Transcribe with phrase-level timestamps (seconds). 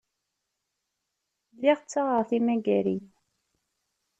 [1.55, 3.05] Lliɣ ttaɣeɣ timagarin.